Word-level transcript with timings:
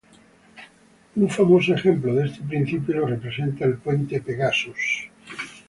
Un 1.17 1.27
famoso 1.29 1.75
ejemplo 1.75 2.15
de 2.15 2.25
este 2.25 2.41
principio 2.41 2.95
lo 2.95 3.05
representa 3.05 3.65
el 3.65 3.77
puente 3.77 4.19
Pegasus. 4.19 5.07